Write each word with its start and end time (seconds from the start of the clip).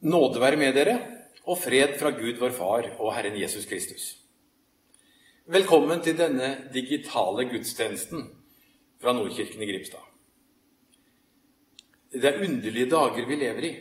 Nåde 0.00 0.40
være 0.40 0.56
med 0.56 0.72
dere, 0.72 0.94
og 1.44 1.58
fred 1.60 1.98
fra 2.00 2.08
Gud 2.16 2.38
vår 2.40 2.54
Far 2.56 2.86
og 3.02 3.10
Herren 3.12 3.34
Jesus 3.36 3.66
Kristus. 3.68 4.04
Velkommen 5.44 6.00
til 6.00 6.16
denne 6.16 6.70
digitale 6.72 7.44
gudstjenesten 7.50 8.22
fra 8.96 9.12
Nordkirken 9.12 9.60
i 9.60 9.68
Grimstad. 9.68 10.00
Det 12.16 12.24
er 12.24 12.40
underlige 12.40 12.88
dager 12.88 13.28
vi 13.28 13.36
lever 13.42 13.66
i. 13.68 13.72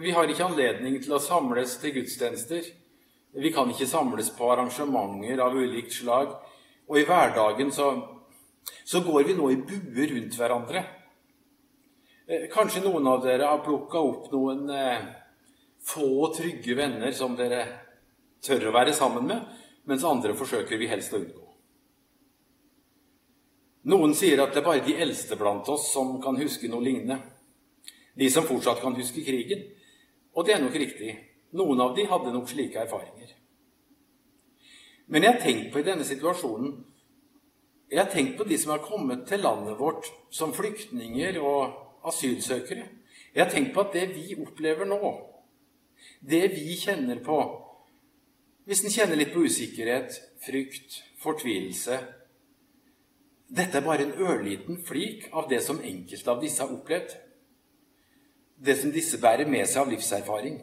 Vi 0.00 0.16
har 0.16 0.32
ikke 0.32 0.48
anledning 0.48 0.96
til 1.04 1.12
å 1.12 1.20
samles 1.20 1.76
til 1.82 1.98
gudstjenester. 1.98 2.64
Vi 3.36 3.52
kan 3.52 3.68
ikke 3.68 3.90
samles 3.90 4.32
på 4.32 4.48
arrangementer 4.48 5.44
av 5.44 5.60
ulikt 5.60 5.92
slag. 5.92 6.38
Og 6.88 7.02
i 7.02 7.04
hverdagen 7.04 7.68
så, 7.68 7.90
så 8.80 9.04
går 9.04 9.28
vi 9.28 9.36
nå 9.36 9.52
i 9.52 9.60
buer 9.60 10.08
rundt 10.14 10.40
hverandre. 10.40 10.88
Eh, 12.28 12.48
kanskje 12.52 12.82
noen 12.84 13.06
av 13.08 13.22
dere 13.24 13.46
har 13.48 13.62
plukka 13.64 14.00
opp 14.04 14.26
noen 14.34 14.66
eh, 14.68 15.04
få, 15.80 16.28
trygge 16.36 16.74
venner 16.76 17.14
som 17.16 17.32
dere 17.38 17.62
tør 18.44 18.66
å 18.68 18.72
være 18.74 18.92
sammen 18.92 19.24
med, 19.30 19.46
mens 19.88 20.04
andre 20.04 20.34
forsøker 20.36 20.76
vi 20.76 20.90
helst 20.90 21.14
å 21.16 21.22
unngå. 21.22 21.46
Noen 23.88 24.12
sier 24.12 24.42
at 24.44 24.52
det 24.52 24.60
er 24.60 24.66
bare 24.68 24.84
de 24.84 24.98
eldste 25.00 25.40
blant 25.40 25.72
oss 25.72 25.88
som 25.94 26.18
kan 26.20 26.36
huske 26.36 26.68
noe 26.68 26.84
lignende. 26.84 27.16
De 28.12 28.28
som 28.28 28.44
fortsatt 28.44 28.84
kan 28.84 28.98
huske 28.98 29.24
krigen. 29.24 29.64
Og 30.36 30.44
det 30.44 30.58
er 30.58 30.60
nok 30.60 30.76
riktig. 30.76 31.16
Noen 31.56 31.80
av 31.80 31.96
de 31.96 32.04
hadde 32.12 32.34
nok 32.34 32.52
slike 32.52 32.84
erfaringer. 32.84 33.32
Men 35.08 35.24
jeg 35.24 35.32
har 35.32 35.44
tenkt 35.46 35.72
på 35.72 35.80
i 35.80 35.86
denne 35.86 36.04
situasjonen 36.04 36.74
Jeg 37.88 38.02
har 38.02 38.10
tenkt 38.12 38.34
på 38.36 38.44
de 38.44 38.58
som 38.60 38.74
har 38.74 38.84
kommet 38.84 39.22
til 39.24 39.40
landet 39.40 39.78
vårt 39.80 40.04
som 40.28 40.50
flyktninger 40.52 41.38
og 41.40 41.87
asylsøkere. 42.06 42.86
Jeg 43.34 43.44
har 43.44 43.50
tenkt 43.52 43.74
på 43.74 43.84
at 43.84 43.94
det 43.94 44.08
vi 44.14 44.36
opplever 44.38 44.88
nå, 44.88 45.12
det 46.20 46.48
vi 46.54 46.76
kjenner 46.78 47.20
på 47.24 47.38
Hvis 48.68 48.82
en 48.84 48.92
kjenner 48.92 49.16
litt 49.16 49.30
på 49.32 49.40
usikkerhet, 49.48 50.12
frykt, 50.44 50.98
fortvilelse 51.22 51.96
Dette 53.48 53.78
er 53.78 53.84
bare 53.86 54.04
en 54.04 54.18
ørliten 54.20 54.82
flik 54.84 55.28
av 55.32 55.48
det 55.48 55.62
som 55.64 55.80
enkelte 55.80 56.30
av 56.30 56.42
disse 56.42 56.60
har 56.60 56.74
opplevd. 56.74 57.14
Det 58.60 58.74
som 58.76 58.92
disse 58.92 59.20
bærer 59.22 59.48
med 59.48 59.64
seg 59.64 59.86
av 59.86 59.92
livserfaring. 59.94 60.58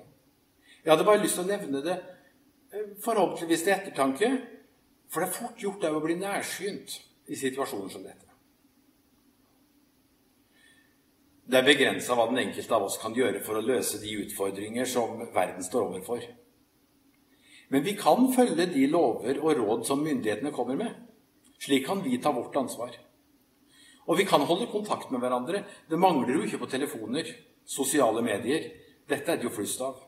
Jeg 0.83 0.91
hadde 0.91 1.07
bare 1.07 1.23
lyst 1.23 1.39
til 1.39 1.47
å 1.47 1.49
nevne 1.49 1.81
det 1.81 1.95
eh, 1.97 2.91
forhåpentligvis 3.01 3.63
til 3.65 3.73
ettertanke, 3.73 4.29
for 5.09 5.23
det 5.23 5.31
er 5.31 5.37
fort 5.39 5.63
gjort 5.63 5.87
å 5.89 6.03
bli 6.03 6.19
nærsynt 6.19 6.99
i 7.25 7.39
situasjoner 7.39 7.89
som 7.89 8.05
dette. 8.05 8.34
Det 11.45 11.59
er 11.59 11.65
begrensa 11.67 12.15
hva 12.17 12.25
den 12.29 12.41
enkelte 12.41 12.73
av 12.73 12.87
oss 12.87 12.97
kan 12.97 13.13
gjøre 13.13 13.43
for 13.45 13.59
å 13.59 13.65
løse 13.65 13.99
de 14.01 14.15
utfordringer 14.23 14.87
som 14.89 15.19
verden 15.33 15.61
står 15.63 15.91
overfor. 15.91 16.23
Men 17.69 17.85
vi 17.85 17.93
kan 17.97 18.25
følge 18.33 18.65
de 18.71 18.87
lover 18.89 19.37
og 19.41 19.59
råd 19.59 19.85
som 19.85 20.01
myndighetene 20.01 20.53
kommer 20.55 20.79
med. 20.79 20.95
Slik 21.61 21.85
kan 21.85 22.01
vi 22.01 22.17
ta 22.21 22.33
vårt 22.33 22.57
ansvar. 22.57 22.97
Og 24.05 24.17
vi 24.17 24.25
kan 24.25 24.41
holde 24.41 24.71
kontakt 24.71 25.11
med 25.13 25.21
hverandre. 25.21 25.63
Det 25.89 26.01
mangler 26.01 26.33
jo 26.33 26.43
ikke 26.45 26.61
på 26.61 26.69
telefoner, 26.69 27.29
sosiale 27.65 28.25
medier. 28.25 28.67
Dette 29.09 29.31
er 29.31 29.37
det 29.37 29.45
jo 29.45 29.53
flust 29.53 29.81
av. 29.85 30.01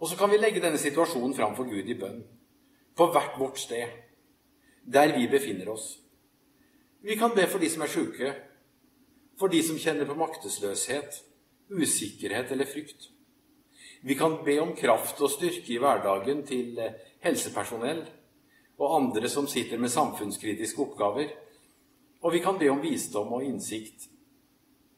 Og 0.00 0.08
så 0.08 0.16
kan 0.18 0.32
vi 0.32 0.40
legge 0.40 0.60
denne 0.60 0.80
situasjonen 0.80 1.34
fram 1.36 1.56
for 1.56 1.68
Gud 1.68 1.88
i 1.88 1.96
bønn. 1.96 2.22
På 2.96 3.08
hvert 3.12 3.36
vårt 3.40 3.60
sted. 3.60 3.88
Der 4.84 5.16
vi 5.16 5.28
befinner 5.28 5.72
oss. 5.72 5.94
Vi 7.00 7.16
kan 7.16 7.32
be 7.36 7.46
for 7.48 7.62
de 7.62 7.68
som 7.70 7.84
er 7.84 7.92
sjuke, 7.92 8.32
for 9.40 9.52
de 9.52 9.62
som 9.64 9.78
kjenner 9.78 10.08
på 10.08 10.16
maktesløshet, 10.18 11.22
usikkerhet 11.72 12.52
eller 12.52 12.68
frykt. 12.68 13.08
Vi 14.02 14.14
kan 14.18 14.40
be 14.44 14.58
om 14.60 14.74
kraft 14.76 15.20
og 15.22 15.30
styrke 15.30 15.74
i 15.74 15.78
hverdagen 15.80 16.42
til 16.46 16.78
eh, 16.82 16.98
helsepersonell 17.22 18.02
og 18.82 18.96
andre 18.96 19.30
som 19.30 19.46
sitter 19.46 19.78
med 19.78 19.92
samfunnskritiske 19.94 20.82
oppgaver. 20.82 21.30
Og 22.22 22.34
vi 22.34 22.42
kan 22.42 22.58
be 22.58 22.70
om 22.70 22.82
visdom 22.82 23.32
og 23.32 23.44
innsikt 23.46 24.08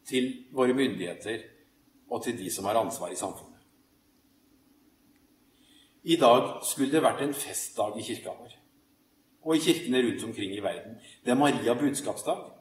til 0.08 0.30
våre 0.52 0.76
myndigheter 0.76 1.44
og 2.08 2.24
til 2.24 2.38
de 2.38 2.50
som 2.52 2.64
har 2.68 2.80
ansvar 2.80 3.12
i 3.12 3.20
samfunnet. 3.20 3.60
I 6.04 6.16
dag 6.20 6.60
skulle 6.64 6.92
det 6.92 7.04
vært 7.04 7.22
en 7.24 7.36
festdag 7.36 7.96
i 7.96 8.04
kirka 8.04 8.34
vår 8.36 8.60
og 9.44 9.56
i 9.56 9.60
kirkene 9.60 10.00
rundt 10.00 10.24
omkring 10.24 10.54
i 10.56 10.62
verden. 10.64 10.96
Det 11.24 11.32
er 11.32 11.36
Maria 11.36 11.74
budskapsdag. 11.76 12.53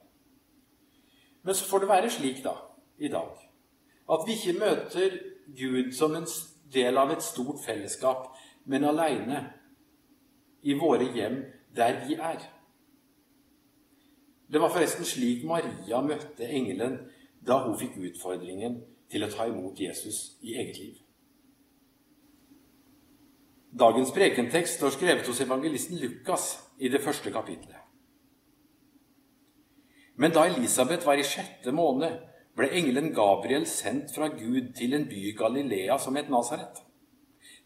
Men 1.44 1.56
så 1.56 1.66
får 1.66 1.84
det 1.84 1.90
være 1.90 2.09
slik, 2.09 2.44
da, 2.44 2.56
i 2.98 3.08
dag, 3.12 3.31
at 4.12 4.26
vi 4.28 4.36
ikke 4.38 4.59
møter 4.59 5.18
Gud 5.58 5.92
som 5.96 6.16
en 6.16 6.28
del 6.74 6.98
av 6.98 7.12
et 7.12 7.24
stort 7.24 7.59
fellesskap, 7.66 8.31
men 8.66 8.88
aleine 8.88 9.44
i 10.64 10.76
våre 10.80 11.09
hjem 11.12 11.42
der 11.76 12.00
vi 12.08 12.16
er. 12.16 12.40
Det 14.48 14.62
var 14.62 14.72
forresten 14.72 15.06
slik 15.06 15.44
Maria 15.50 16.02
møtte 16.06 16.48
engelen 16.48 17.00
da 17.44 17.60
hun 17.66 17.78
fikk 17.80 17.98
utfordringen 18.00 18.80
til 19.12 19.25
å 19.25 19.31
ta 19.31 19.48
imot 19.50 19.80
Jesus 19.80 20.38
i 20.42 20.56
eget 20.56 20.80
liv. 20.80 21.00
Dagens 23.74 24.14
prekentekst 24.14 24.78
står 24.78 24.94
skrevet 24.94 25.28
hos 25.28 25.42
evangelisten 25.42 25.98
Lukas 25.98 26.52
i 26.78 26.92
det 26.94 27.02
første 27.02 27.31
kapitlet. 27.34 27.82
Men 30.16 30.31
da 30.31 30.46
Elisabeth 30.47 31.07
var 31.07 31.18
i 31.18 31.25
sjette 31.25 31.74
måned, 31.74 32.19
ble 32.53 32.69
engelen 32.69 33.13
Gabriel 33.16 33.66
sendt 33.69 34.13
fra 34.13 34.29
Gud 34.29 34.74
til 34.78 34.94
en 34.94 35.07
by 35.09 35.22
i 35.29 35.38
Galilea 35.38 35.97
som 36.01 36.18
het 36.19 36.29
Nasaret, 36.29 36.84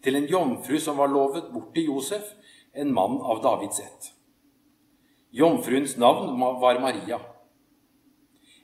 til 0.03 0.15
en 0.15 0.29
jomfru 0.31 0.77
som 0.79 0.99
var 0.99 1.11
lovet 1.11 1.49
bort 1.51 1.73
til 1.75 1.89
Josef, 1.91 2.29
en 2.77 2.93
mann 2.93 3.17
av 3.19 3.41
Davids 3.43 3.81
ett. 3.83 4.11
Jomfruens 5.33 5.97
navn 5.97 6.39
var 6.39 6.79
Maria. 6.79 7.19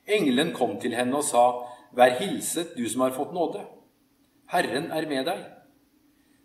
Engelen 0.07 0.53
kom 0.55 0.77
til 0.79 0.95
henne 0.95 1.19
og 1.19 1.27
sa, 1.27 1.44
Vær 1.94 2.15
hilset, 2.17 2.71
du 2.77 2.88
som 2.89 3.03
har 3.05 3.13
fått 3.13 3.33
nåde. 3.35 3.61
Herren 4.50 4.89
er 4.91 5.05
med 5.09 5.27
deg. 5.27 5.44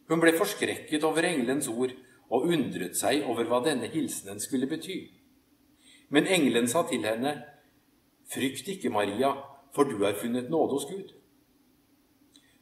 Hun 0.08 0.20
ble 0.20 0.34
forskrekket 0.36 1.04
over 1.08 1.24
engelens 1.24 1.70
ord 1.72 1.94
og 2.28 2.50
undret 2.50 2.98
seg 2.98 3.24
over 3.28 3.48
hva 3.48 3.62
denne 3.64 3.88
hilsenen 3.92 4.40
skulle 4.40 4.68
bety. 4.68 4.98
Men 6.08 6.26
engelen 6.26 6.68
sa 6.68 6.82
til 6.88 7.04
henne, 7.04 7.42
Frykt 8.28 8.68
ikke, 8.68 8.90
Maria, 8.90 9.32
for 9.74 9.88
du 9.88 10.04
har 10.04 10.16
funnet 10.20 10.50
nåde 10.50 10.72
hos 10.72 10.84
Gud. 10.84 11.14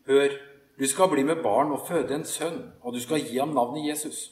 Hør, 0.07 0.31
du 0.79 0.87
skal 0.87 1.09
bli 1.11 1.23
med 1.23 1.43
barn 1.43 1.73
og 1.73 1.89
føde 1.89 2.15
en 2.15 2.25
sønn, 2.25 2.61
og 2.81 2.95
du 2.95 3.01
skal 3.01 3.25
gi 3.27 3.39
ham 3.39 3.55
navnet 3.55 3.89
Jesus. 3.89 4.31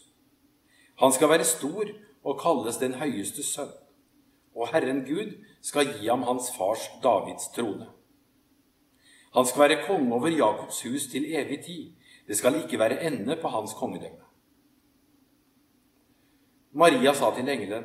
Han 1.03 1.13
skal 1.13 1.29
være 1.29 1.45
stor 1.45 1.91
og 2.25 2.39
kalles 2.41 2.79
den 2.79 2.95
høyeste 2.95 3.43
sønn, 3.43 3.73
og 4.55 4.69
Herren 4.71 5.03
Gud 5.09 5.33
skal 5.63 5.91
gi 5.97 6.07
ham 6.07 6.23
hans 6.23 6.53
fars 6.57 6.87
Davids 7.03 7.49
trone. 7.57 7.89
Han 9.35 9.47
skal 9.47 9.63
være 9.63 9.83
konge 9.87 10.15
over 10.15 10.29
Jakobs 10.29 10.83
hus 10.83 11.07
til 11.11 11.27
evig 11.35 11.65
tid. 11.65 11.91
Det 12.29 12.37
skal 12.37 12.63
ikke 12.63 12.79
være 12.79 13.03
ende 13.07 13.37
på 13.43 13.49
hans 13.49 13.73
kongedømme. 13.75 14.23
Maria 16.73 17.13
sa 17.15 17.35
til 17.35 17.49
engelen, 17.49 17.85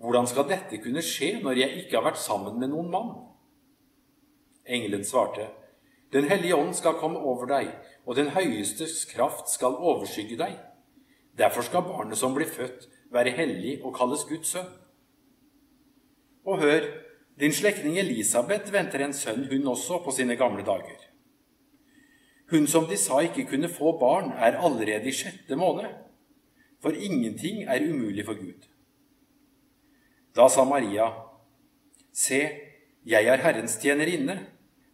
hvordan 0.00 0.26
skal 0.26 0.48
dette 0.48 0.80
kunne 0.80 1.02
skje 1.04 1.34
når 1.42 1.58
jeg 1.60 1.82
ikke 1.82 1.98
har 1.98 2.06
vært 2.08 2.22
sammen 2.22 2.56
med 2.60 2.72
noen 2.72 2.88
mann? 2.92 3.10
Engelen 4.64 5.04
svarte, 5.04 5.50
Den 6.12 6.24
hellige 6.26 6.56
ånd 6.56 6.72
skal 6.74 6.96
komme 6.98 7.20
over 7.22 7.46
deg, 7.46 7.68
og 8.02 8.16
den 8.16 8.32
høyestes 8.34 9.04
kraft 9.06 9.46
skal 9.52 9.76
overskygge 9.78 10.38
deg. 10.40 10.56
Derfor 11.38 11.62
skal 11.62 11.84
barnet 11.86 12.18
som 12.18 12.34
blir 12.34 12.50
født, 12.50 12.88
være 13.14 13.30
hellig 13.36 13.76
og 13.84 13.94
kalles 13.94 14.24
Guds 14.26 14.50
sønn. 14.50 14.72
Og 16.44 16.58
hør, 16.58 16.88
din 17.38 17.54
slektning 17.54 18.00
Elisabeth 18.00 18.72
venter 18.72 19.04
en 19.04 19.14
sønn, 19.14 19.46
hun 19.52 19.70
også, 19.70 20.00
på 20.02 20.10
sine 20.10 20.34
gamle 20.36 20.64
dager. 20.66 20.98
Hun 22.50 22.66
som 22.66 22.88
de 22.90 22.98
sa 22.98 23.20
ikke 23.22 23.46
kunne 23.52 23.70
få 23.70 23.94
barn, 24.00 24.32
er 24.34 24.58
allerede 24.58 25.06
i 25.06 25.14
sjette 25.14 25.56
måned, 25.56 25.86
for 26.82 26.90
ingenting 26.90 27.62
er 27.68 27.86
umulig 27.86 28.26
for 28.26 28.34
Gud. 28.34 28.66
Da 30.36 30.48
sa 30.48 30.64
Maria, 30.64 31.10
Se, 32.12 32.40
jeg 33.06 33.26
er 33.32 33.42
Herrens 33.44 33.76
tjenerinne, 33.80 34.36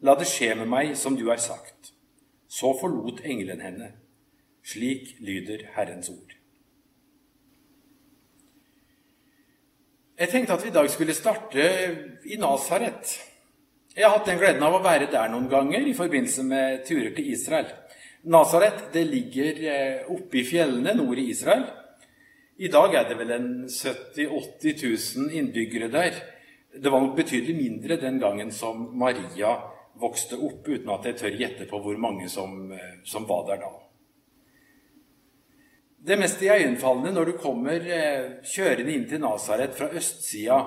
la 0.04 0.14
det 0.16 0.28
skje 0.28 0.52
med 0.60 0.68
meg 0.70 0.92
som 0.98 1.16
du 1.16 1.26
har 1.30 1.40
sagt. 1.42 1.92
Så 2.46 2.72
forlot 2.80 3.22
engelen 3.24 3.62
henne. 3.64 3.92
Slik 4.66 5.16
lyder 5.24 5.64
Herrens 5.74 6.10
ord. 6.12 6.36
Jeg 10.16 10.32
tenkte 10.32 10.54
at 10.54 10.62
vi 10.64 10.70
i 10.70 10.74
dag 10.76 10.86
skulle 10.90 11.14
starte 11.16 11.64
i 12.24 12.38
Nasaret. 12.40 13.16
Jeg 13.96 14.04
har 14.04 14.14
hatt 14.16 14.28
den 14.28 14.38
gleden 14.40 14.64
av 14.64 14.76
å 14.78 14.84
være 14.84 15.10
der 15.12 15.28
noen 15.32 15.48
ganger 15.52 15.84
i 15.84 15.96
forbindelse 15.96 16.44
med 16.44 16.86
turer 16.88 17.12
til 17.16 17.32
Israel. 17.32 17.68
Nasaret 18.32 18.96
ligger 18.96 19.60
eh, 19.60 20.08
oppe 20.12 20.40
i 20.40 20.46
fjellene 20.46 20.96
nord 20.96 21.20
i 21.20 21.28
Israel. 21.30 21.66
I 22.56 22.68
dag 22.72 22.94
er 22.96 23.04
det 23.04 23.18
vel 23.18 23.32
en 23.34 23.48
70 23.68 24.30
000-80 24.32 25.18
000 25.20 25.32
innbyggere 25.36 25.90
der. 25.92 26.14
Det 26.72 26.88
var 26.92 27.02
nok 27.04 27.16
betydelig 27.18 27.56
mindre 27.56 27.98
den 28.00 28.16
gangen 28.20 28.52
som 28.52 28.96
Maria 28.96 29.50
vokste 30.00 30.38
opp, 30.40 30.64
uten 30.64 30.88
at 30.92 31.04
jeg 31.04 31.18
tør 31.20 31.36
gjette 31.36 31.66
på 31.68 31.80
hvor 31.84 31.98
mange 32.00 32.30
som, 32.32 32.72
eh, 32.72 32.94
som 33.04 33.26
var 33.28 33.44
der 33.50 33.60
da. 33.60 33.68
Det 36.06 36.18
mest 36.18 36.40
iøynefallende 36.40 37.12
når 37.12 37.24
du 37.24 37.34
kommer 37.42 37.76
eh, 37.76 38.40
kjørende 38.44 38.92
inn 38.94 39.04
til 39.08 39.20
Nasaret 39.20 39.76
fra 39.76 39.90
østsida, 39.92 40.62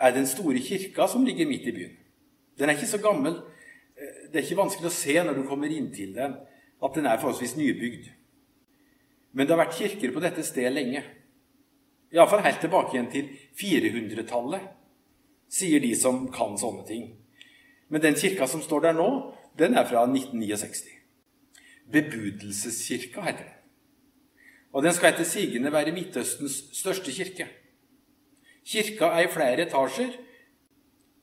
er 0.00 0.14
den 0.14 0.26
store 0.26 0.62
kirka 0.62 1.08
som 1.10 1.26
ligger 1.26 1.50
midt 1.50 1.66
i 1.66 1.74
byen. 1.74 1.98
Den 2.58 2.68
er 2.68 2.78
ikke 2.78 2.94
så 2.94 3.02
gammel. 3.02 3.40
Eh, 3.98 4.30
det 4.30 4.38
er 4.38 4.46
ikke 4.46 4.62
vanskelig 4.62 4.90
å 4.90 4.98
se 5.00 5.18
når 5.18 5.34
du 5.34 5.44
kommer 5.50 5.66
inn 5.74 5.90
til 5.90 6.14
den, 6.14 6.38
at 6.78 6.94
den 6.94 7.10
er 7.10 7.18
forholdsvis 7.18 7.58
nybygd. 7.58 8.10
Men 9.32 9.46
det 9.46 9.54
har 9.54 9.62
vært 9.62 9.78
kirker 9.78 10.12
på 10.14 10.22
dette 10.22 10.44
stedet 10.46 10.72
lenge. 10.74 11.02
Iallfall 12.10 12.42
helt 12.42 12.62
tilbake 12.64 12.96
igjen 12.96 13.10
til 13.12 13.28
400-tallet, 13.60 14.64
sier 15.50 15.82
de 15.82 15.92
som 15.98 16.24
kan 16.34 16.56
sånne 16.58 16.86
ting. 16.88 17.04
Men 17.90 18.02
den 18.02 18.18
kirka 18.18 18.48
som 18.50 18.62
står 18.62 18.88
der 18.88 18.98
nå, 18.98 19.08
den 19.58 19.76
er 19.78 19.86
fra 19.86 20.02
1969. 20.06 20.90
Bebudelseskirka 21.90 23.22
heter 23.26 23.46
den. 23.46 23.56
Og 24.70 24.84
den 24.86 24.94
skal 24.94 25.10
etter 25.10 25.26
sigende 25.26 25.72
være 25.74 25.94
Midtøstens 25.94 26.60
største 26.78 27.10
kirke. 27.14 27.48
Kirka 28.66 29.10
er 29.16 29.26
i 29.26 29.32
flere 29.32 29.66
etasjer, 29.66 30.12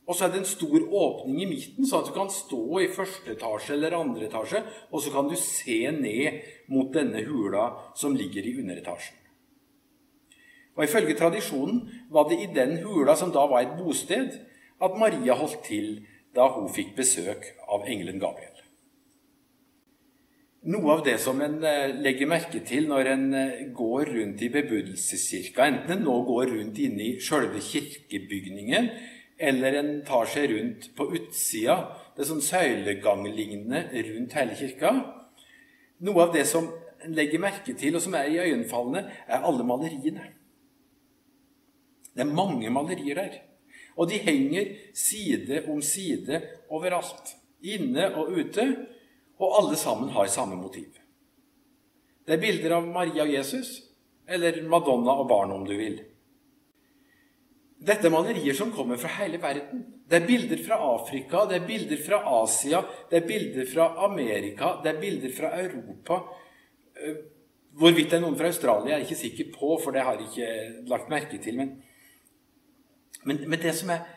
og 0.07 0.15
så 0.15 0.25
er 0.25 0.31
det 0.31 0.39
en 0.41 0.47
stor 0.47 0.79
åpning 0.79 1.41
i 1.43 1.49
midten, 1.49 1.85
sånn 1.85 2.05
at 2.05 2.09
du 2.09 2.15
kan 2.15 2.29
stå 2.31 2.63
i 2.79 2.89
første 2.95 3.33
etasje 3.33 3.73
eller 3.75 3.97
andre 3.97 4.29
etasje, 4.29 4.61
og 4.87 5.03
så 5.03 5.11
kan 5.11 5.27
du 5.27 5.35
se 5.35 5.81
ned 5.91 6.43
mot 6.71 6.93
denne 6.95 7.25
hula 7.27 7.69
som 7.99 8.15
ligger 8.15 8.47
i 8.47 8.55
underetasjen. 8.61 9.17
Og 10.77 10.85
Ifølge 10.85 11.17
tradisjonen 11.17 11.81
var 12.13 12.29
det 12.29 12.37
i 12.39 12.51
den 12.53 12.77
hula, 12.85 13.17
som 13.17 13.33
da 13.35 13.43
var 13.49 13.65
et 13.65 13.75
bosted, 13.79 14.37
at 14.79 14.99
Maria 15.01 15.35
holdt 15.35 15.63
til 15.65 16.05
da 16.37 16.45
hun 16.53 16.69
fikk 16.71 16.93
besøk 16.95 17.49
av 17.67 17.87
engelen 17.89 18.21
Gabriel. 18.21 18.53
Noe 20.67 20.97
av 20.97 21.03
det 21.05 21.15
som 21.23 21.39
en 21.41 21.61
eh, 21.63 21.93
legger 22.03 22.27
merke 22.29 22.59
til 22.67 22.89
når 22.89 23.09
en 23.13 23.27
eh, 23.39 23.59
går 23.75 24.09
rundt 24.17 24.41
i 24.43 24.49
bebudelseskirka, 24.51 25.63
enten 25.63 25.93
en 25.95 26.03
nå 26.03 26.15
går 26.27 26.51
rundt 26.51 26.81
inne 26.83 27.05
i 27.05 27.13
sjølve 27.23 27.61
kirkebygningen, 27.63 28.89
eller 29.37 29.77
en 29.79 29.91
tar 30.05 30.25
seg 30.29 30.49
rundt 30.51 30.89
på 30.97 31.09
utsida, 31.13 31.77
det 32.15 32.23
er 32.23 32.29
sånn 32.31 32.43
søyleganglignende 32.43 33.85
rundt 34.09 34.35
hele 34.37 34.57
kirka 34.57 34.93
Noe 35.97 36.27
av 36.27 36.33
det 36.33 36.43
som 36.45 36.67
en 37.01 37.13
legger 37.17 37.41
merke 37.41 37.73
til, 37.77 37.95
og 37.97 38.03
som 38.03 38.13
er 38.17 38.29
iøynefallende, 38.29 39.01
er 39.25 39.45
alle 39.49 39.65
maleriene. 39.65 40.27
Det 42.13 42.21
er 42.21 42.35
mange 42.37 42.69
malerier 42.73 43.17
der. 43.17 43.39
Og 43.97 44.09
de 44.09 44.19
henger 44.21 44.75
side 44.93 45.63
om 45.71 45.81
side 45.81 46.41
overalt. 46.69 47.33
Inne 47.65 48.11
og 48.13 48.33
ute. 48.37 48.67
Og 49.41 49.57
alle 49.59 49.77
sammen 49.77 50.09
har 50.13 50.29
samme 50.33 50.57
motiv. 50.57 50.97
Det 52.25 52.35
er 52.35 52.41
bilder 52.41 52.77
av 52.77 52.87
Maria 52.89 53.23
og 53.23 53.31
Jesus, 53.31 53.69
eller 54.27 54.57
Madonna 54.67 55.13
og 55.21 55.29
barn, 55.29 55.53
om 55.53 55.65
du 55.65 55.75
vil. 55.77 56.01
Dette 57.77 58.09
er 58.09 58.13
malerier 58.13 58.55
som 58.57 58.71
kommer 58.73 58.97
fra 58.97 59.11
hele 59.19 59.37
verden. 59.41 59.83
Det 60.09 60.17
er 60.17 60.25
bilder 60.25 60.61
fra 60.65 60.79
Afrika, 60.95 61.43
det 61.45 61.59
er 61.59 61.65
bilder 61.67 61.99
fra 62.01 62.21
Asia, 62.39 62.81
det 63.09 63.19
er 63.19 63.27
bilder 63.27 63.67
fra 63.69 63.89
Amerika, 64.07 64.77
det 64.83 64.93
er 64.93 65.01
bilder 65.01 65.33
fra 65.35 65.51
Europa. 65.61 66.21
Eh, 66.97 67.19
hvorvidt 67.77 68.09
det 68.09 68.17
er 68.17 68.23
noen 68.23 68.37
fra 68.39 68.49
Australia, 68.49 68.95
er 68.95 69.03
jeg 69.03 69.07
ikke 69.07 69.19
sikker 69.21 69.51
på, 69.53 69.75
for 69.83 69.93
det 69.93 70.05
har 70.07 70.17
jeg 70.17 70.31
ikke 70.31 70.87
lagt 70.89 71.11
merke 71.13 71.37
til. 71.43 71.59
Men, 71.59 71.75
men, 73.29 73.43
men 73.45 73.61
det, 73.61 73.75
som 73.77 73.93
er, 73.93 74.07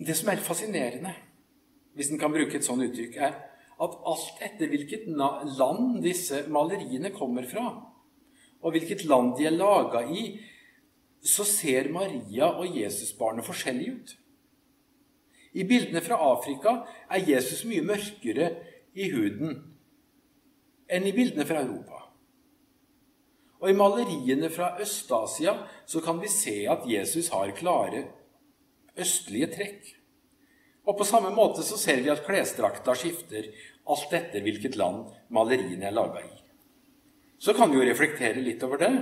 det 0.00 0.16
som 0.18 0.32
er 0.32 0.42
fascinerende, 0.42 1.14
hvis 1.94 2.10
en 2.10 2.20
kan 2.20 2.34
bruke 2.34 2.58
et 2.58 2.66
sånt 2.66 2.82
uttrykk, 2.82 3.20
er 3.20 3.36
at 3.76 3.96
alt 4.10 4.42
etter 4.42 4.72
hvilket 4.72 5.06
land 5.12 6.00
disse 6.02 6.42
maleriene 6.52 7.12
kommer 7.14 7.46
fra, 7.46 7.68
og 8.64 8.74
hvilket 8.74 9.04
land 9.06 9.36
de 9.38 9.46
er 9.46 9.54
laga 9.54 10.02
i, 10.10 10.30
så 11.26 11.44
ser 11.48 11.90
Maria 11.92 12.52
og 12.54 12.76
Jesusbarnet 12.76 13.46
forskjellig 13.46 13.88
ut. 13.96 14.14
I 15.56 15.64
bildene 15.64 16.02
fra 16.04 16.18
Afrika 16.20 16.78
er 17.10 17.24
Jesus 17.26 17.64
mye 17.68 17.84
mørkere 17.84 18.50
i 18.96 19.08
huden 19.12 19.56
enn 20.86 21.06
i 21.08 21.14
bildene 21.16 21.46
fra 21.48 21.64
Europa. 21.64 22.02
Og 23.62 23.70
i 23.72 23.76
maleriene 23.76 24.50
fra 24.52 24.74
Øst-Asia 24.82 25.56
så 25.88 26.02
kan 26.04 26.20
vi 26.20 26.30
se 26.30 26.58
at 26.70 26.84
Jesus 26.86 27.32
har 27.32 27.54
klare 27.56 28.04
østlige 29.00 29.48
trekk. 29.54 29.92
Og 30.86 30.98
på 30.98 31.06
samme 31.08 31.32
måte 31.34 31.64
så 31.66 31.78
ser 31.80 32.04
vi 32.04 32.12
at 32.12 32.22
klesdrakta 32.26 32.94
skifter 32.94 33.48
alt 33.90 34.12
etter 34.14 34.44
hvilket 34.44 34.76
land 34.78 35.08
maleriene 35.34 35.88
er 35.88 35.96
laga 35.96 36.22
i. 36.22 36.34
Så 37.38 37.56
kan 37.56 37.72
vi 37.72 37.80
jo 37.80 37.88
reflektere 37.88 38.44
litt 38.44 38.62
over 38.64 38.80
det. 38.80 38.92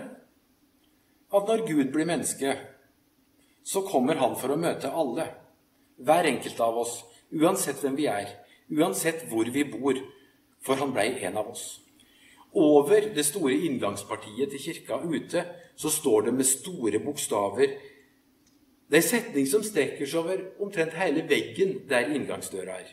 At 1.34 1.48
når 1.50 1.64
Gud 1.66 1.90
blir 1.92 2.06
menneske, 2.06 2.56
så 3.64 3.82
kommer 3.86 4.20
han 4.20 4.36
for 4.38 4.54
å 4.54 4.60
møte 4.60 4.92
alle. 4.92 5.26
Hver 5.98 6.28
enkelt 6.30 6.60
av 6.62 6.78
oss, 6.84 6.98
uansett 7.34 7.80
hvem 7.82 7.96
vi 7.98 8.06
er, 8.10 8.28
uansett 8.70 9.26
hvor 9.30 9.48
vi 9.50 9.64
bor. 9.68 9.98
For 10.64 10.80
han 10.80 10.94
blei 10.94 11.10
en 11.26 11.36
av 11.36 11.50
oss. 11.50 11.64
Over 12.54 13.10
det 13.16 13.24
store 13.26 13.56
inngangspartiet 13.66 14.54
til 14.54 14.62
kirka 14.62 15.00
ute 15.02 15.42
så 15.76 15.90
står 15.90 16.28
det 16.28 16.36
med 16.38 16.48
store 16.48 17.00
bokstaver 17.02 17.74
det 18.94 18.98
er 18.98 19.02
en 19.02 19.08
setning 19.08 19.46
som 19.48 19.62
strekker 19.64 20.06
seg 20.06 20.20
over 20.20 20.42
omtrent 20.62 20.96
hele 20.98 21.24
veggen 21.28 21.78
der 21.88 22.10
inngangsdøra 22.14 22.76
er. 22.82 22.90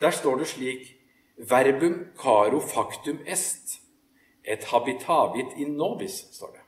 Der 0.00 0.12
står 0.14 0.42
det 0.42 0.48
slik 0.52 0.96
Verbum 1.50 2.12
caro 2.20 2.60
factum 2.60 3.18
est. 3.26 3.80
Et 4.44 4.64
habitavit 4.64 5.56
in 5.56 5.74
nobis, 5.76 6.26
står 6.32 6.52
det. 6.52 6.59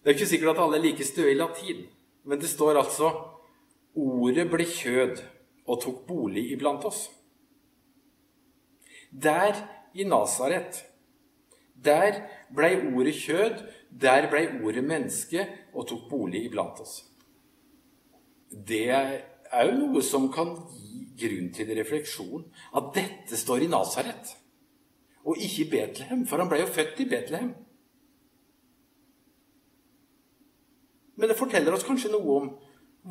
Det 0.00 0.10
er 0.10 0.16
ikke 0.16 0.30
sikkert 0.30 0.56
at 0.56 0.62
alle 0.64 0.78
er 0.78 0.86
like 0.86 1.04
støe 1.04 1.32
i 1.32 1.36
latin, 1.36 1.84
men 2.24 2.40
det 2.40 2.48
står 2.48 2.78
altså 2.80 3.10
Ordet 4.00 4.46
ble 4.46 4.64
kjød 4.64 5.18
og 5.66 5.80
tok 5.82 6.04
bolig 6.06 6.44
iblant 6.54 6.84
oss. 6.86 7.08
Der 9.10 9.56
i 9.98 10.06
Nasaret, 10.06 10.84
der 11.74 12.20
blei 12.54 12.76
ordet 12.94 13.16
kjød, 13.18 13.64
der 13.90 14.28
blei 14.30 14.44
ordet 14.62 14.84
menneske 14.86 15.46
og 15.74 15.88
tok 15.90 16.06
bolig 16.10 16.44
iblant 16.46 16.78
oss. 16.80 17.00
Det 18.50 18.86
er 18.90 19.66
jo 19.66 19.74
noe 19.80 20.02
som 20.06 20.28
kan 20.32 20.54
gi 20.70 21.08
grunn 21.20 21.50
til 21.54 21.74
refleksjon. 21.76 22.46
At 22.78 22.92
dette 22.94 23.38
står 23.38 23.66
i 23.66 23.70
Nasaret, 23.70 24.36
og 25.26 25.38
ikke 25.38 25.64
i 25.64 25.70
Betlehem. 25.74 26.24
For 26.26 26.38
han 26.42 26.50
ble 26.50 26.62
jo 26.62 26.70
født 26.70 27.02
i 27.02 27.08
Betlehem. 27.10 27.52
Men 31.20 31.28
det 31.28 31.36
forteller 31.36 31.74
oss 31.76 31.84
kanskje 31.84 32.08
noe 32.14 32.34
om 32.38 32.46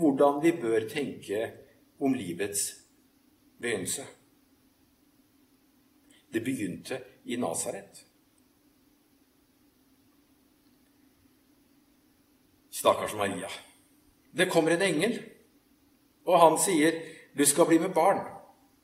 hvordan 0.02 0.40
vi 0.42 0.50
bør 0.58 0.88
tenke 0.90 1.44
om 2.02 2.16
livets 2.18 2.64
begynnelse. 3.62 4.06
Det 6.34 6.42
begynte 6.42 6.98
i 7.30 7.38
Nasaret. 7.38 8.02
Stakkars 12.74 13.14
Maria. 13.14 13.52
Det 14.34 14.50
kommer 14.50 14.74
en 14.74 14.88
engel, 14.90 15.20
og 16.26 16.40
han 16.40 16.58
sier, 16.58 17.02
'Du 17.38 17.46
skal 17.46 17.66
bli 17.66 17.78
med 17.78 17.94
barn. 17.94 18.26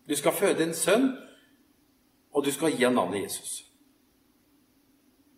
Du 0.10 0.15
skal 0.15 0.32
føde 0.32 0.63
en 0.63 0.74
sønn, 0.74 1.17
og 2.32 2.46
du 2.46 2.51
skal 2.51 2.77
gi 2.77 2.84
ham 2.84 2.94
navnet 2.94 3.24
Jesus.' 3.24 3.65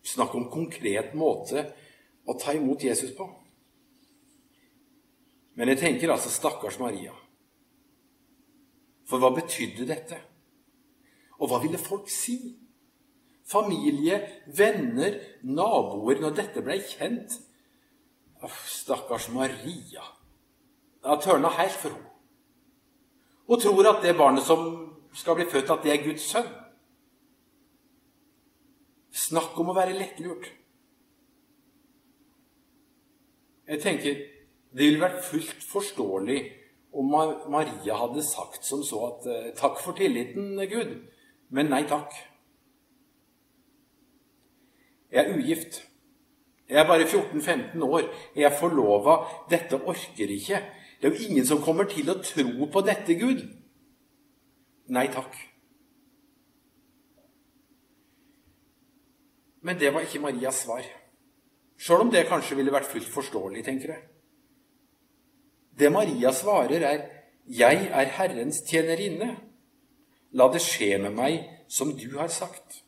Snakk 0.03 0.36
om 0.36 0.51
konkret 0.51 1.13
måte 1.13 1.74
å 2.25 2.34
ta 2.34 2.51
imot 2.51 2.84
Jesus 2.84 3.15
på. 3.15 3.46
Men 5.57 5.71
jeg 5.73 5.81
tenker 5.81 6.13
altså 6.13 6.29
stakkars 6.29 6.77
Maria. 6.79 7.15
For 9.09 9.21
hva 9.21 9.31
betydde 9.33 9.87
dette? 9.89 10.19
Og 11.41 11.49
hva 11.49 11.59
ville 11.63 11.81
folk 11.81 12.09
si? 12.13 12.37
Familie, 13.47 14.19
venner, 14.53 15.17
naboer, 15.47 16.21
når 16.21 16.35
dette 16.37 16.61
ble 16.61 16.77
kjent. 16.83 17.39
Stakkars 18.67 19.31
Maria. 19.33 20.05
Det 21.01 21.09
har 21.09 21.21
tørna 21.23 21.49
helt 21.57 21.79
for 21.79 21.95
henne. 21.95 22.13
Hun 23.47 23.61
tror 23.63 23.87
at 23.87 24.03
det 24.03 24.17
barnet 24.19 24.43
som 24.43 24.63
skal 25.15 25.39
bli 25.39 25.47
født, 25.47 25.71
at 25.71 25.83
det 25.85 25.93
er 25.93 26.03
Guds 26.03 26.25
sønn. 26.27 26.49
Snakk 29.15 29.55
om 29.57 29.71
å 29.71 29.75
være 29.77 29.95
lettlurt. 29.97 30.49
Jeg 33.67 33.81
tenker 33.81 34.19
det 34.77 34.86
ville 34.86 35.01
vært 35.01 35.25
fullt 35.25 35.63
forståelig 35.72 36.39
om 36.98 37.10
Maria 37.50 37.98
hadde 37.98 38.24
sagt 38.25 38.65
som 38.65 38.84
så 38.86 39.03
at 39.07 39.27
eh, 39.31 39.51
takk 39.57 39.79
for 39.81 39.98
tilliten, 39.98 40.55
Gud, 40.69 40.91
men 41.50 41.72
nei 41.72 41.84
takk. 41.89 42.13
Jeg 45.12 45.24
er 45.24 45.38
ugift. 45.38 45.81
Jeg 46.69 46.81
er 46.81 46.88
bare 46.88 47.07
14-15 47.07 47.84
år. 47.84 48.10
Jeg 48.36 48.43
er 48.43 48.57
forlova. 48.60 49.22
Dette 49.50 49.79
orker 49.79 50.34
ikke. 50.36 50.60
Det 51.01 51.07
er 51.07 51.15
jo 51.15 51.29
ingen 51.29 51.46
som 51.48 51.62
kommer 51.63 51.88
til 51.88 52.10
å 52.12 52.17
tro 52.19 52.67
på 52.74 52.84
dette, 52.84 53.15
Gud. 53.15 53.46
Nei 54.91 55.07
takk. 55.13 55.31
Men 59.63 59.79
det 59.79 59.93
var 59.96 60.03
ikke 60.05 60.22
Marias 60.24 60.62
svar. 60.65 60.84
Sjøl 61.77 62.05
om 62.07 62.12
det 62.12 62.27
kanskje 62.27 62.60
ville 62.60 62.74
vært 62.74 62.89
fullt 62.89 63.10
forståelig, 63.13 63.63
tenker 63.65 63.96
jeg. 63.96 64.05
Det 65.79 65.91
Maria 65.91 66.31
svarer, 66.31 66.81
er 66.81 67.10
'Jeg 67.48 67.88
er 67.91 68.05
Herrens 68.05 68.62
tjenerinne. 68.62 69.38
La 70.31 70.48
det 70.53 70.62
skje 70.62 70.98
med 70.98 71.12
meg 71.12 71.50
som 71.67 71.98
du 71.98 72.17
har 72.17 72.27
sagt.' 72.27 72.84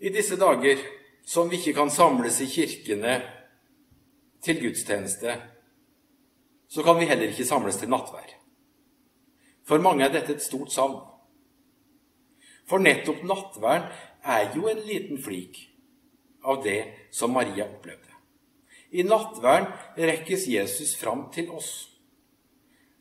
I 0.00 0.08
disse 0.08 0.36
dager 0.36 0.78
som 1.24 1.50
vi 1.50 1.56
ikke 1.56 1.72
kan 1.72 1.90
samles 1.90 2.40
i 2.40 2.46
kirkene 2.46 3.22
til 4.42 4.60
gudstjeneste, 4.60 5.36
så 6.68 6.82
kan 6.82 6.98
vi 6.98 7.06
heller 7.06 7.28
ikke 7.28 7.44
samles 7.44 7.76
til 7.76 7.88
nattvær. 7.88 8.30
For 9.64 9.78
mange 9.78 10.04
er 10.04 10.12
dette 10.12 10.32
et 10.32 10.42
stort 10.42 10.72
savn. 10.72 10.98
For 12.66 12.78
nettopp 12.78 13.22
nattværen 13.22 13.92
er 14.24 14.54
jo 14.56 14.68
en 14.68 14.82
liten 14.86 15.22
flik 15.22 15.68
av 16.44 16.62
det 16.64 16.80
som 17.10 17.30
Maria 17.30 17.68
opplevde. 17.68 18.11
I 18.92 19.02
nattverden 19.08 19.70
rekkes 19.96 20.46
Jesus 20.48 20.94
fram 21.00 21.30
til 21.32 21.50
oss. 21.50 21.88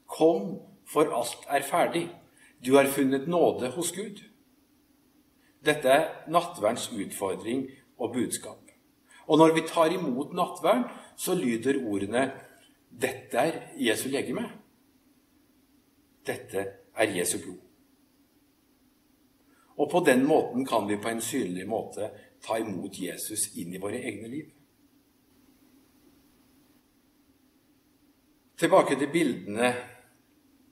Kom, 0.08 0.60
for 0.88 1.12
alt 1.12 1.48
er 1.52 1.66
ferdig. 1.68 2.06
Du 2.66 2.76
har 2.76 2.88
funnet 2.88 3.28
nåde 3.28 3.72
hos 3.76 3.92
Gud. 3.92 4.22
Dette 5.66 5.90
er 5.90 6.08
nattverdens 6.32 6.90
utfordring 6.96 7.68
og 7.98 8.14
budskap. 8.14 8.72
Og 9.28 9.38
når 9.38 9.54
vi 9.56 9.66
tar 9.68 9.92
imot 9.94 10.34
nattværen, 10.34 10.88
så 11.18 11.36
lyder 11.36 11.84
ordene 11.86 12.32
'Dette 12.92 13.38
er 13.38 13.60
Jesu 13.78 14.10
legeme'. 14.10 14.50
Dette 16.28 16.66
er 16.96 17.18
Jesu 17.18 17.38
blod. 17.38 17.60
Og 19.78 19.90
på 19.92 20.00
den 20.06 20.26
måten 20.28 20.66
kan 20.66 20.88
vi 20.88 20.98
på 20.98 21.10
en 21.10 21.22
synlig 21.22 21.68
måte 21.68 22.12
ta 22.44 22.58
imot 22.58 23.00
Jesus 23.00 23.56
inn 23.56 23.74
i 23.74 23.80
våre 23.82 23.98
egne 23.98 24.28
liv. 24.28 24.52
Tilbake 28.62 28.94
til 28.94 29.10
bildene 29.10 29.72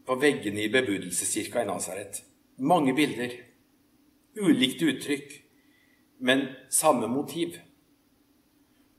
på 0.05 0.13
veggene 0.21 0.61
i 0.61 0.69
bebudelseskirka 0.69 1.63
i 1.63 1.65
Nasaret. 1.65 2.19
Mange 2.61 2.93
bilder. 2.93 3.33
Ulikt 4.37 4.83
uttrykk, 4.85 5.33
men 6.21 6.45
samme 6.69 7.09
motiv. 7.09 7.57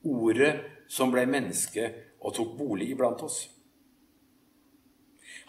Ordet 0.02 0.50
som 0.90 1.14
ble 1.14 1.22
menneske 1.30 1.86
og 2.18 2.34
tok 2.34 2.58
bolig 2.58 2.90
iblant 2.90 3.22
oss. 3.22 3.44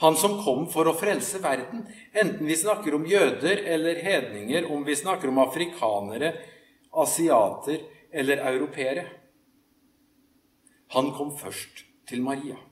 Han 0.05 0.13
som 0.21 0.38
kom 0.45 0.67
for 0.69 0.86
å 0.86 0.98
frelse 1.01 1.41
verden, 1.41 1.88
enten 2.13 2.45
vi 2.45 2.62
snakker 2.62 2.93
om 2.93 3.10
jøder 3.10 3.65
eller 3.74 4.05
hedninger, 4.05 4.69
om 4.69 4.86
vi 4.86 5.01
snakker 5.01 5.33
om 5.33 5.41
afrikanere, 5.41 6.36
asiater 6.93 7.88
eller 8.13 8.45
europeere. 8.53 9.07
Han 10.93 11.15
kom 11.17 11.33
først 11.41 11.88
til 12.05 12.21
Maria. 12.21 12.67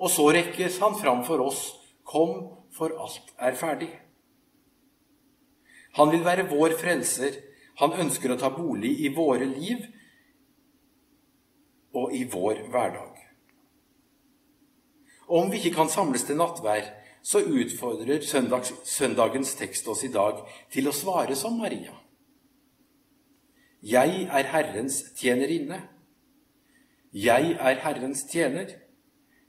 Og 0.00 0.10
så 0.10 0.28
rekkes 0.34 0.80
han 0.82 0.96
fram 0.98 1.22
for 1.26 1.42
oss. 1.44 1.66
Kom, 2.04 2.48
for 2.74 2.92
alt 3.00 3.32
er 3.38 3.56
ferdig. 3.58 3.90
Han 5.94 6.10
vil 6.10 6.24
være 6.24 6.48
vår 6.50 6.76
frelser. 6.80 7.38
Han 7.80 7.94
ønsker 8.04 8.32
å 8.34 8.38
ta 8.38 8.50
bolig 8.54 8.92
i 9.06 9.12
våre 9.14 9.46
liv 9.48 9.86
og 11.94 12.14
i 12.14 12.24
vår 12.26 12.66
hverdag. 12.70 13.20
Om 15.30 15.50
vi 15.50 15.60
ikke 15.62 15.76
kan 15.78 15.90
samles 15.90 16.26
til 16.26 16.38
nattvær, 16.38 16.90
så 17.24 17.40
utfordrer 17.40 18.20
søndags, 18.20 18.74
søndagens 18.84 19.54
tekst 19.56 19.86
oss 19.88 20.02
i 20.04 20.12
dag 20.12 20.42
til 20.74 20.90
å 20.90 20.94
svare 20.94 21.36
som 21.38 21.56
Maria. 21.56 21.94
Jeg 23.84 24.26
er 24.28 24.50
Herrens 24.52 25.00
tjenerinne. 25.16 25.78
Jeg 27.12 27.54
er 27.56 27.80
Herrens 27.84 28.26
tjener. 28.28 28.74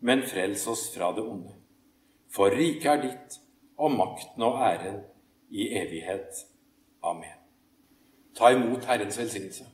men 0.00 0.22
frels 0.22 0.66
oss 0.66 0.88
fra 0.94 1.12
det 1.16 1.22
onde. 1.22 1.54
For 2.32 2.52
riket 2.52 2.90
er 2.92 3.02
ditt, 3.02 3.38
og 3.76 3.92
makten 3.92 4.42
og 4.42 4.60
æren 4.64 5.00
i 5.50 5.68
evighet. 5.76 6.44
Amen. 7.02 7.38
Ta 8.36 8.50
imot 8.52 8.84
Herrens 8.84 9.18
velsignelse. 9.18 9.66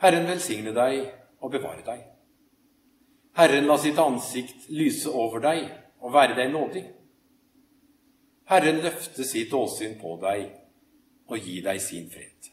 Herren 0.00 0.28
velsigne 0.28 0.74
deg 0.76 1.06
og 1.40 1.52
bevare 1.52 1.84
deg. 1.84 2.04
Herren 3.36 3.68
la 3.68 3.76
sitt 3.80 3.98
ansikt 4.00 4.68
lyse 4.72 5.12
over 5.12 5.42
deg 5.44 5.66
og 6.00 6.12
være 6.12 6.36
deg 6.38 6.52
nådig. 6.52 6.84
Herren 8.48 8.80
løfte 8.84 9.24
sitt 9.24 9.52
åsyn 9.56 9.96
på 10.00 10.16
deg 10.22 10.46
og 11.26 11.40
gi 11.40 11.58
deg 11.64 11.80
sin 11.82 12.08
fred. 12.12 12.52